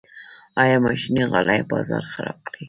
[0.61, 2.59] آیا ماشیني غالۍ بازار خراب کړی؟